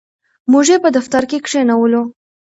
[0.51, 2.01] موږ یې په دفتر کې کښېنولو.